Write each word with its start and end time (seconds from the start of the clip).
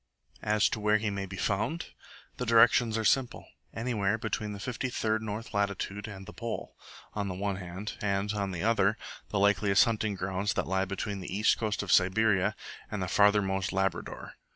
As 0.41 0.67
to 0.69 0.79
where 0.79 0.97
he 0.97 1.11
may 1.11 1.27
be 1.27 1.37
found? 1.37 1.91
The 2.37 2.45
directions 2.47 2.97
are 2.97 3.05
simple: 3.05 3.45
anywhere 3.71 4.17
between 4.17 4.57
53 4.57 5.19
north 5.21 5.53
latitude 5.53 6.07
and 6.07 6.25
the 6.25 6.33
Pole, 6.33 6.75
on 7.13 7.27
the 7.27 7.35
one 7.35 7.57
hand; 7.57 7.97
and, 8.01 8.33
on 8.33 8.49
the 8.49 8.63
other, 8.63 8.97
the 9.29 9.37
likeliest 9.37 9.85
hunting 9.85 10.15
grounds 10.15 10.53
that 10.53 10.65
lie 10.65 10.85
between 10.85 11.19
the 11.19 11.31
east 11.31 11.59
coast 11.59 11.83
of 11.83 11.91
Siberia 11.91 12.55
and 12.89 13.03
farthermost 13.11 13.71
Labrador. 13.71 14.33